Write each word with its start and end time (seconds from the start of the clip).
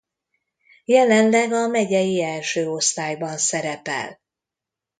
Jelenleg 0.85 1.51
a 1.51 1.67
megyei 1.67 2.21
első 2.23 2.67
osztályban 2.69 3.37
szerepel. 3.37 4.19